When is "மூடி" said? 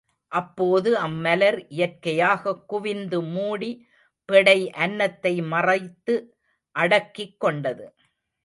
3.27-3.71